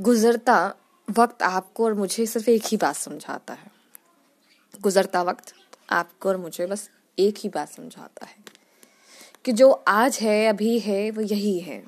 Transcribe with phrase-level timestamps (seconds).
[0.00, 0.74] गुजरता
[1.10, 3.70] वक्त आपको और मुझे सिर्फ़ एक ही बात समझाता है।
[4.80, 5.54] गुजरता वक्त
[5.90, 8.36] आपको और मुझे बस एक ही बात समझाता है
[9.44, 11.84] कि जो आज है, अभी है, वो यही है।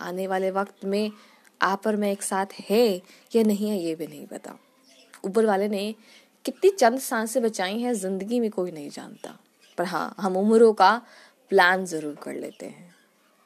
[0.00, 1.12] आने वाले वक्त में
[1.62, 3.02] आप और मैं एक साथ है
[3.36, 4.58] या नहीं है, ये भी नहीं पता।
[5.24, 5.94] ऊपर वाले ने
[6.44, 9.38] कितनी चंद साँसें बचाई हैं, ज़िंदगी में कोई नहीं जानता।
[9.78, 11.02] पर हाँ हम उम्रों का
[11.48, 12.94] प्लान ज़रूर कर लेते हैं।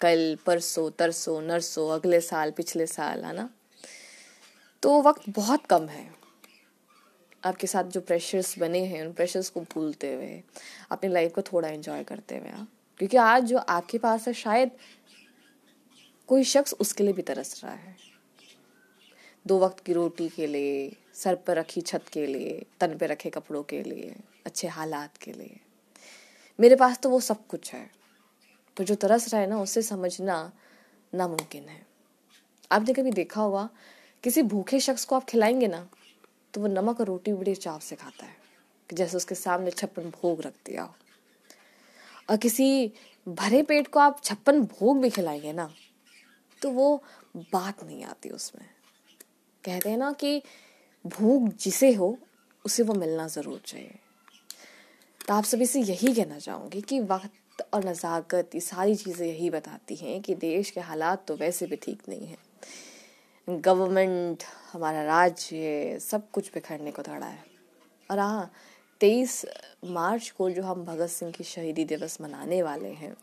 [0.01, 3.51] कल, परसों, तरसों, नरसों, अगले साल, पिछले साल, है ना?
[4.83, 6.15] तो वक्त बहुत कम है।
[7.45, 10.43] आपके साथ जो प्रेशर्स बने हैं, उन प्रेशर्स को भूलते हुए,
[10.91, 12.69] अपनी लाइफ को थोड़ा एंजॉय करते हुए आप।
[12.99, 14.71] क्योंकि आज जो आपके पास है, शायद
[16.27, 17.97] कोई शख्स उसके लिए भी तरस रहा है।
[19.47, 23.31] दो वक्त की रोटी के लिए, सर पर रखी छत के लिए, तन पे रखे
[23.31, 25.61] कपड़ों के लिए, अच्छे हालात के लिए।
[26.61, 27.91] मेरे पास तो वो सब कुछ है।
[28.77, 30.53] तो जो तरस रहा है ना, उसे समझना
[31.15, 31.87] नामुमकिन है।
[32.73, 33.69] आपने कभी देखा होगा
[34.25, 35.87] किसी भूखे शख्स को आप खिलाएँगे ना
[36.55, 38.37] तो वो नमक और रोटी बड़ी चाव से खाता है,
[38.91, 40.95] कि जैसे उसके सामने छप्पन भोग रख दिया हो।
[42.29, 42.93] और किसी
[43.27, 45.71] भरे पेट को आप छप्पन भोग भी खिलाएँगे ना
[46.63, 47.03] तो वो
[47.37, 48.67] बात नहीं आती उसमें।
[49.65, 50.43] कहते हैं ना कि
[51.05, 52.17] भूख जिसे हो,
[52.65, 53.99] उसे वो मिलना ज़रूर चाहिए।
[55.21, 59.51] तो आप सभी से यही कहना चाहूँगी कि वक्त और नज़ाकत, ये सारी चीज़ें यही
[59.51, 62.39] बताती हैं कि देश के हालात तो वैसे भी ठीक नहीं हैं।
[63.57, 67.45] गवर्नमेंट, हमारा राज्य सब कुछ बिखरने को खड़ा है।
[68.11, 68.51] और हाँ
[69.01, 69.45] तेईस
[69.85, 73.15] मार्च को जो हम भगत सिंह की शहीदी दिवस मनाने वाले हैं,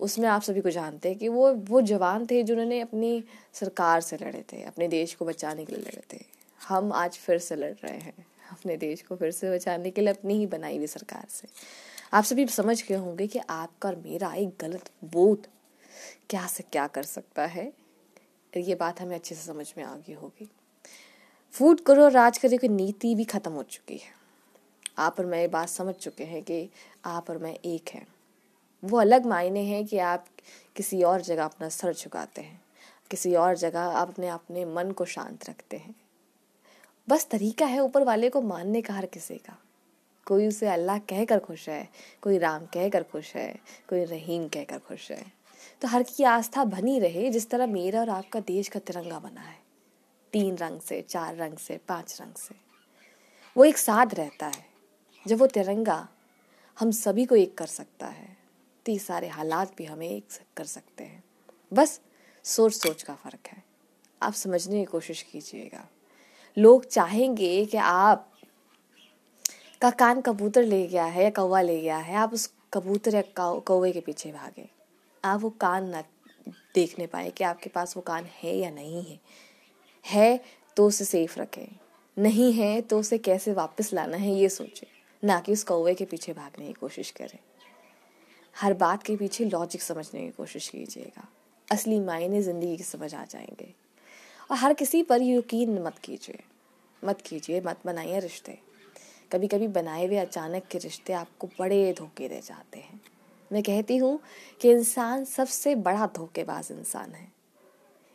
[0.00, 4.16] उसमें आप सभी को जानते हैं कि वो वो जवान थे जिन्होंने अपनी सरकार से
[4.16, 6.24] लड़े थे, अपने देश को बचाने के लिए लड़े थे।
[6.60, 10.12] हम आज फिर से लड़ रहे हैं, अपने देश को फिर से बचाने के लिए
[10.12, 11.48] अपनी ही बनाई हुई सरकार से।
[12.12, 15.46] आप सभी समझ गए होंगे कि आपका और मेरा एक गलत वोट
[16.30, 17.72] क्या से क्या कर सकता है।
[18.60, 20.50] ये बात हमें अच्छे से समझ में आ गई होगी।
[21.52, 24.16] फ़ूड करो और राज करो की नीति भी खत्म हो चुकी है।
[24.98, 26.70] आप और मैं ये बात समझ चुके हैं कि
[27.04, 28.06] आप और मैं एक हैं।
[28.84, 30.26] वो अलग मायने हैं कि आप
[30.76, 32.62] किसी और जगह अपना सर झुकाते हैं।
[33.10, 35.94] किसी और जगह आप अपने अपने मन को शांत रखते हैं।
[37.08, 39.58] बस तरीका है ऊपर वाले को मानने का हर किसी का।
[40.26, 41.88] कोई उसे अल्लाह कहकर खुश है,
[42.22, 43.58] कोई राम कहकर खुश है,
[43.88, 45.32] कोई रहीम कहकर खुश है।
[45.80, 49.40] तो हर की आस्था बनी रहे, जिस तरह मेरा और आपका देश का तिरंगा बना
[49.40, 49.58] है।
[50.32, 52.54] तीन रंग से, चार रंग से, पाँच रंग से।
[53.56, 54.64] वो एक साथ रहता है।
[55.26, 56.08] जब वो तिरंगा
[56.78, 58.36] हम सभी को एक कर सकता है
[58.86, 61.24] तो ये सारे हालात भी हमें एक कर सकते हैं।
[61.72, 62.00] बस
[62.44, 63.62] सोच सोच का फ़र्क है।
[64.22, 65.86] आप समझने की कोशिश कीजिएगा।
[66.56, 68.32] लोग चाहेंगे कि आप
[69.82, 73.22] का कान कबूतर ले गया है या कौवा ले गया है, आप उस कबूतर या
[73.38, 74.68] कौवे के पीछे भागे।
[75.26, 76.04] आप वो कान ना
[76.74, 79.20] देखने पाए कि आपके पास वो कान है या नहीं है।
[80.06, 80.40] है
[80.76, 81.76] तो उसे सेफ़ रखें।
[82.18, 84.86] नहीं है तो उसे कैसे वापस लाना है ये सोचें।
[85.24, 87.38] ना कि उस कौवे के पीछे भागने की कोशिश करें।
[88.56, 91.28] हर बात के पीछे लॉजिक समझने की कोशिश कीजिएगा।
[91.72, 93.74] असली मायने ज़िंदगी की समझ आ जाएँगे।
[94.50, 96.38] और हर किसी पर यकीन मत कीजिए।
[97.04, 98.58] मत कीजिए, मत बनाइए रिश्ते।
[99.32, 103.00] कभी कभी बनाए हुए अचानक के रिश्ते आपको बड़े धोखे दे जाते हैं।
[103.52, 104.20] मैं कहती हूँ
[104.60, 107.32] कि इंसान सबसे बड़ा धोखेबाज इंसान है।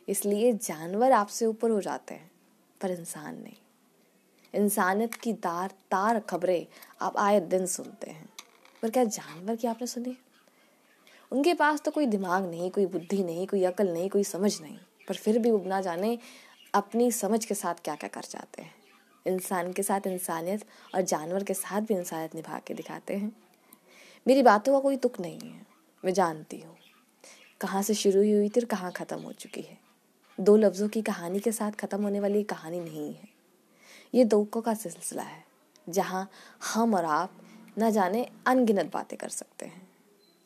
[0.08, 2.30] इसलिए जानवर आपसे ऊपर हो जाते हैं,
[2.80, 3.56] पर इंसान नहीं।
[4.54, 6.66] इंसानियत की तार तार खबरें
[7.00, 8.28] आप आए दिन सुनते हैं।
[8.82, 10.18] पर क्या जानवर की आपने सुनी?
[11.32, 14.78] उनके पास तो कोई दिमाग नहीं, कोई बुद्धि नहीं, कोई अकल नहीं, कोई समझ नहीं।
[15.08, 16.18] पर फिर भी ना जाने
[16.74, 18.74] अपनी समझ के साथ क्या क्या कर जाते हैं।
[19.26, 20.64] इंसान के साथ इंसानियत
[20.94, 23.41] और जानवर के साथ भी इंसानियत निभा के दिखाते हैं।
[24.26, 25.60] मेरी बातों का कोई तुक नहीं है।
[26.02, 26.76] मैं जानती हूँ।
[27.60, 29.78] कहाँ से शुरू हुई थी और कहाँ ख़त्म हो चुकी है।
[30.38, 33.28] दो लफ्ज़ों की कहानी के साथ ख़त्म होने वाली कहानी नहीं है।
[34.14, 35.44] ये दोकों का सिलसिला है,
[35.86, 36.28] जहाँ
[36.64, 37.40] हम और आप
[37.78, 39.82] न जाने अनगिनत बातें कर सकते हैं।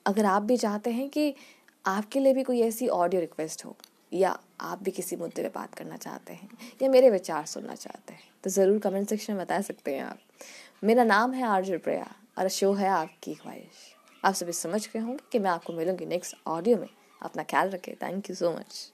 [0.07, 1.35] अगर आप भी चाहते हैं कि
[1.85, 3.77] आपके लिए भी कोई ऐसी ऑडियो रिक्वेस्ट हो,
[4.13, 6.49] या आप भी किसी मुद्दे पे बात करना चाहते हैं,
[6.83, 10.19] या मेरे विचार सुनना चाहते हैं तो ज़रूर कमेंट सेक्शन में बता सकते हैं आप।
[10.83, 13.95] मेरा नाम है आर्जुन प्रया और शो है आपकी ख्वाहिश।
[14.25, 16.89] आप सभी समझ गए होंगे कि मैं आपको मिलूँगी नेक्स्ट ऑडियो में।
[17.23, 18.93] अपना ख्याल रखें थैंक यू सो मच